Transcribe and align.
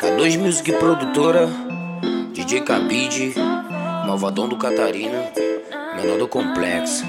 K2 0.00 0.38
Music 0.38 0.72
Produtora, 0.72 1.48
DJ 2.32 2.62
Cabide, 2.62 3.34
Malvadão 4.06 4.48
do 4.48 4.56
Catarina, 4.56 5.30
menor 5.94 6.18
do 6.18 6.26
complexo. 6.26 7.04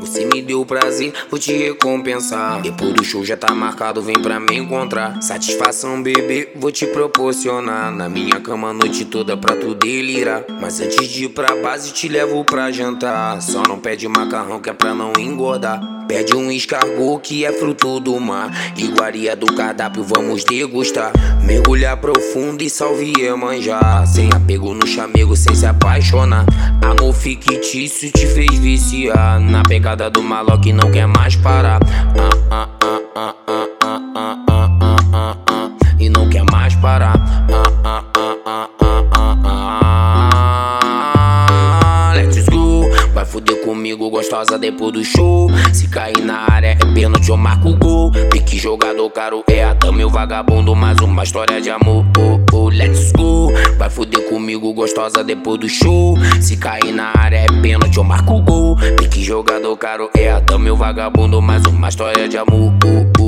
Você 0.00 0.26
me 0.26 0.42
deu 0.42 0.64
prazer, 0.64 1.12
vou 1.30 1.40
te 1.40 1.52
recompensar. 1.52 2.60
Depois 2.60 2.92
do 2.92 3.02
show 3.02 3.24
já 3.24 3.36
tá 3.36 3.52
marcado, 3.54 4.02
vem 4.02 4.20
pra 4.20 4.38
me 4.38 4.56
encontrar. 4.56 5.20
Satisfação, 5.22 6.02
bebê, 6.02 6.52
vou 6.54 6.70
te 6.70 6.86
proporcionar. 6.86 7.90
Na 7.90 8.08
minha 8.08 8.38
cama 8.38 8.68
a 8.68 8.72
noite 8.72 9.04
toda 9.06 9.36
pra 9.36 9.56
tu 9.56 9.74
delirar. 9.74 10.44
Mas 10.60 10.80
antes 10.80 11.08
de 11.08 11.24
ir 11.24 11.28
pra 11.30 11.56
base, 11.56 11.92
te 11.92 12.08
levo 12.08 12.44
pra 12.44 12.70
jantar. 12.70 13.40
Só 13.40 13.62
não 13.62 13.78
pede 13.78 14.06
macarrão 14.06 14.60
que 14.60 14.70
é 14.70 14.72
pra 14.72 14.94
não 14.94 15.12
engordar. 15.18 15.80
Pede 16.12 16.36
um 16.36 16.52
escargot 16.52 17.22
que 17.22 17.42
é 17.42 17.52
fruto 17.54 17.98
do 17.98 18.20
mar. 18.20 18.50
Iguaria 18.76 19.34
do 19.34 19.46
cardápio, 19.46 20.04
vamos 20.04 20.44
degustar. 20.44 21.10
Mergulhar 21.42 21.96
profundo 21.96 22.62
e 22.62 22.68
salve 22.68 23.14
manjar. 23.34 24.06
Sem 24.06 24.28
apego 24.30 24.74
no 24.74 24.86
chamego, 24.86 25.34
sem 25.34 25.54
se 25.54 25.64
apaixonar. 25.64 26.44
Amor 26.82 27.14
fictício 27.14 28.12
te 28.12 28.26
fez 28.26 28.58
viciar. 28.58 29.40
Na 29.40 29.62
pegada 29.62 30.10
do 30.10 30.22
malo 30.22 30.50
não 30.74 30.90
quer 30.90 31.06
mais 31.06 31.34
parar. 31.34 31.80
Ah, 32.50 32.68
ah, 33.16 33.34
ah, 35.14 35.70
e 35.98 36.10
não 36.10 36.28
quer 36.28 36.44
mais 36.52 36.74
parar. 36.76 37.14
Fuder 43.32 43.62
comigo, 43.62 44.10
gostosa, 44.10 44.58
depois 44.58 44.92
do 44.92 45.02
show. 45.02 45.48
Se 45.72 45.88
cair 45.88 46.22
na 46.22 46.44
área 46.52 46.76
é 46.78 46.92
pênalti, 46.92 47.30
eu 47.30 47.36
marco 47.36 47.70
o 47.70 47.76
gol. 47.76 48.12
Pique 48.30 48.58
jogador 48.58 49.08
caro 49.08 49.42
é 49.48 49.64
a 49.64 49.72
dama 49.72 50.02
e 50.02 50.04
o 50.04 50.10
vagabundo. 50.10 50.76
Mais 50.76 50.98
uma 50.98 51.24
história 51.24 51.58
de 51.58 51.70
amor. 51.70 52.04
Oh, 52.18 52.56
oh, 52.56 52.68
let's 52.68 53.10
go. 53.12 53.50
Vai 53.78 53.88
fuder 53.88 54.28
comigo, 54.28 54.70
gostosa, 54.74 55.24
depois 55.24 55.58
do 55.58 55.68
show. 55.68 56.14
Se 56.42 56.58
cair 56.58 56.92
na 56.92 57.10
área 57.16 57.38
é 57.38 57.46
pênalti, 57.62 57.96
eu 57.96 58.04
marco 58.04 58.34
o 58.34 58.42
gol. 58.42 58.76
Pique 58.98 59.24
jogador 59.24 59.74
caro 59.78 60.10
é 60.14 60.30
a 60.30 60.38
dama 60.38 60.68
e 60.68 60.70
o 60.70 60.76
vagabundo. 60.76 61.40
Mais 61.40 61.64
uma 61.64 61.88
história 61.88 62.28
de 62.28 62.36
amor. 62.36 62.70
Oh, 62.84 63.18
oh. 63.18 63.21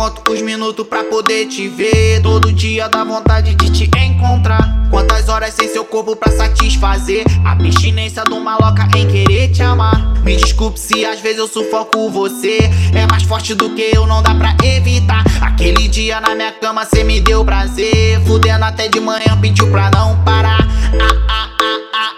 Conto 0.00 0.32
os 0.32 0.40
minutos 0.40 0.86
pra 0.86 1.04
poder 1.04 1.46
te 1.46 1.68
ver. 1.68 2.22
Todo 2.22 2.50
dia 2.50 2.88
dá 2.88 3.04
vontade 3.04 3.54
de 3.54 3.70
te 3.70 3.90
encontrar. 3.98 4.88
Quantas 4.90 5.28
horas 5.28 5.52
sem 5.52 5.68
seu 5.68 5.84
corpo 5.84 6.16
pra 6.16 6.32
satisfazer? 6.32 7.22
A 7.44 7.52
abstinência 7.52 8.24
do 8.24 8.40
maloca 8.40 8.88
em 8.96 9.06
querer 9.06 9.50
te 9.50 9.62
amar. 9.62 10.14
Me 10.24 10.36
desculpe 10.36 10.80
se 10.80 11.04
às 11.04 11.20
vezes 11.20 11.38
eu 11.38 11.46
sufoco 11.46 12.08
você. 12.08 12.60
É 12.94 13.06
mais 13.10 13.24
forte 13.24 13.54
do 13.54 13.68
que 13.74 13.90
eu, 13.94 14.06
não 14.06 14.22
dá 14.22 14.34
pra 14.34 14.56
evitar. 14.64 15.22
Aquele 15.42 15.86
dia 15.86 16.18
na 16.18 16.34
minha 16.34 16.52
cama 16.52 16.86
cê 16.86 17.04
me 17.04 17.20
deu 17.20 17.44
prazer. 17.44 18.20
Fudendo 18.24 18.64
até 18.64 18.88
de 18.88 19.00
manhã, 19.00 19.38
pediu 19.38 19.70
pra 19.70 19.90
não 19.90 20.18
parar. 20.24 20.66
Ah, 20.98 21.26
ah, 21.28 21.50
ah, 21.60 21.78
ah, 21.92 22.09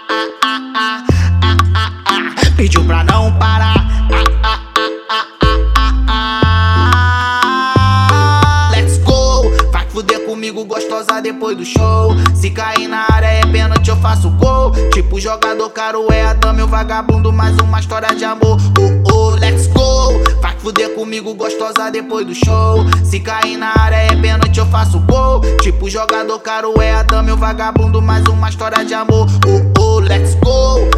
depois 11.23 11.57
do 11.57 11.65
show. 11.65 12.11
Se 12.35 12.51
cair 12.51 12.87
na 12.87 13.05
área 13.09 13.27
é 13.27 13.45
pênalti, 13.45 13.89
eu 13.89 13.95
faço 13.95 14.29
gol. 14.31 14.71
Tipo 14.91 15.19
jogador 15.19 15.69
caro 15.69 16.11
é 16.11 16.25
a 16.25 16.33
dama 16.33 16.59
e 16.59 16.63
o 16.63 16.67
vagabundo. 16.67 17.31
Mais 17.31 17.57
uma 17.57 17.79
história 17.79 18.13
de 18.13 18.25
amor. 18.25 18.57
Oh, 18.77 19.13
oh, 19.13 19.29
let's 19.29 19.67
go. 19.67 20.11
Vai 20.41 20.55
fuder 20.59 20.93
comigo, 20.93 21.33
gostosa, 21.33 21.89
depois 21.89 22.27
do 22.27 22.35
show. 22.35 22.85
Se 23.03 23.21
cair 23.21 23.57
na 23.57 23.73
área 23.79 23.95
é 23.95 24.15
pênalti, 24.15 24.59
eu 24.59 24.65
faço 24.65 24.99
gol. 24.99 25.41
Tipo 25.61 25.89
jogador 25.89 26.39
caro 26.39 26.79
é 26.81 26.93
a 26.93 27.03
dama 27.03 27.29
e 27.29 27.31
o 27.31 27.37
vagabundo. 27.37 28.01
Mais 28.01 28.25
uma 28.27 28.49
história 28.49 28.83
de 28.83 28.93
amor. 28.93 29.27
Oh, 29.47 29.81
oh, 29.81 29.99
let's 29.99 30.35
go. 30.35 30.92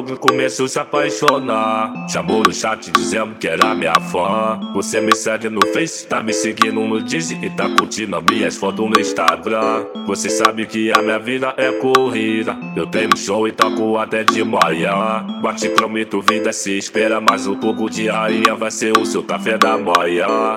Que 0.00 0.16
começou 0.16 0.64
a 0.64 0.68
se 0.70 0.78
apaixonar. 0.78 2.08
Chamou 2.08 2.42
no 2.42 2.52
chat 2.52 2.90
dizendo 2.90 3.34
que 3.34 3.46
era 3.46 3.74
minha 3.74 4.00
fã. 4.00 4.58
Você 4.72 5.02
me 5.02 5.14
segue 5.14 5.50
no 5.50 5.60
Face, 5.66 6.06
tá 6.06 6.22
me 6.22 6.32
seguindo 6.32 6.80
no 6.80 7.02
Dizzy 7.02 7.38
e 7.42 7.50
tá 7.50 7.68
curtindo 7.68 8.16
as 8.16 8.24
minhas 8.24 8.56
fotos 8.56 8.88
no 8.88 8.98
Instagram. 8.98 9.84
Você 10.06 10.30
sabe 10.30 10.64
que 10.64 10.90
a 10.90 11.02
minha 11.02 11.18
vida 11.18 11.52
é 11.58 11.70
corrida. 11.72 12.56
Eu 12.74 12.86
tenho 12.86 13.14
show 13.16 13.46
e 13.46 13.52
toco 13.52 13.98
até 13.98 14.24
de 14.24 14.42
manhã. 14.42 15.26
Mas 15.42 15.60
te 15.60 15.68
prometo, 15.68 16.22
vida 16.22 16.54
se 16.54 16.76
espera. 16.78 17.20
Mas 17.20 17.46
o 17.46 17.54
pouco 17.54 17.90
de 17.90 18.08
rainha 18.08 18.54
vai 18.56 18.70
ser 18.70 18.96
o 18.96 19.04
seu 19.04 19.22
café 19.22 19.58
da 19.58 19.76
manhã. 19.76 20.56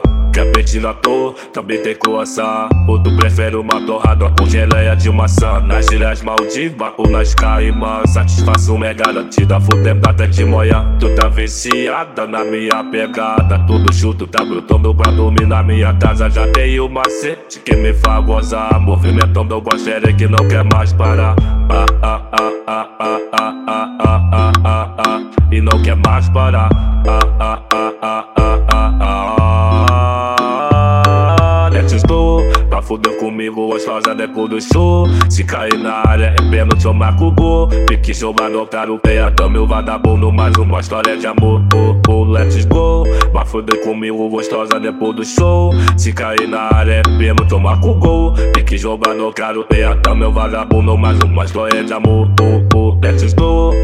Na 0.85 0.93
toa, 0.93 1.33
também 1.53 1.81
tem 1.81 1.95
croissant 1.95 2.67
Ou 2.87 3.01
tu 3.01 3.15
prefere 3.15 3.55
uma 3.55 3.79
torrada 3.85 4.29
com 4.37 4.45
geleia 4.45 4.93
de 4.93 5.09
maçã 5.09 5.61
Nas 5.61 5.89
ilhas 5.89 6.21
Maldivas 6.21 6.91
ou 6.97 7.09
nas 7.09 7.33
Caimã 7.33 8.05
Satisfação 8.05 8.83
é 8.83 8.93
garantida, 8.93 9.59
fudendo 9.61 10.07
até 10.07 10.27
de 10.27 10.43
manhã 10.43 10.95
Tu 10.99 11.15
tá 11.15 11.29
viciada 11.29 12.27
na 12.27 12.43
minha 12.43 12.83
pegada 12.83 13.57
Tudo 13.65 13.93
chuto, 13.93 14.27
tá 14.27 14.43
brutando 14.43 14.93
pra 14.93 15.11
dormir 15.11 15.47
na 15.47 15.63
minha 15.63 15.93
casa 15.93 16.29
Já 16.29 16.45
tem 16.51 16.77
o 16.81 16.89
macete 16.89 17.59
que 17.61 17.75
me 17.75 17.93
faz 17.93 18.25
gozar 18.25 18.77
Movimentando 18.79 19.55
o 19.55 19.61
gosfere 19.61 20.13
que 20.13 20.27
não 20.27 20.45
quer 20.49 20.65
mais 20.65 20.91
parar 20.91 21.35
ah, 21.69 21.85
ah, 22.03 22.21
ah, 22.33 22.51
ah, 22.67 22.89
ah, 22.99 23.21
ah, 23.31 23.53
ah, 23.67 23.97
ah, 23.99 24.31
ah, 24.33 24.51
ah, 24.65 24.95
ah, 24.97 25.23
E 25.49 25.61
não 25.61 25.81
quer 25.81 25.95
mais 25.95 26.27
parar 26.29 26.94
fuder 32.85 33.17
comigo, 33.17 33.67
gostosa 33.67 34.13
depois 34.15 34.49
do 34.49 34.61
show 34.61 35.07
Se 35.29 35.43
cair 35.43 35.77
na 35.77 36.07
área 36.07 36.35
é 36.37 36.49
pênalti, 36.49 36.85
eu 36.85 36.93
marco 36.93 37.25
o 37.25 37.31
gol 37.31 37.67
Pique 37.87 38.13
jogador 38.13 38.65
caro, 38.67 38.99
peia 38.99 39.31
também 39.31 39.61
o 39.61 39.67
vagabundo. 39.67 40.31
Mais 40.31 40.55
uma 40.57 40.79
história 40.79 41.17
de 41.17 41.27
amor, 41.27 41.61
oh, 41.73 42.11
oh, 42.11 42.23
let's 42.23 42.63
go. 42.65 43.03
Pra 43.31 43.43
fuder 43.43 43.83
comigo, 43.83 44.29
gostosa 44.29 44.79
depois 44.79 45.15
do 45.15 45.25
show 45.25 45.73
Se 45.97 46.13
cair 46.13 46.47
na 46.47 46.73
área 46.73 46.93
é 46.93 47.01
pênalti, 47.17 47.51
eu 47.51 47.59
marco 47.59 47.89
o 47.89 47.95
gol 47.95 48.33
Pique 48.53 48.77
jogador 48.77 49.33
caro, 49.33 49.65
peia 49.65 49.95
também 49.97 50.27
o 50.27 50.31
vagabundo. 50.31 50.97
Mais 50.97 51.19
uma 51.19 51.43
história 51.43 51.83
de 51.83 51.93
amor, 51.93 52.31
oh, 52.41 52.77
oh, 52.77 52.99
let's 53.01 53.33
go 53.33 53.74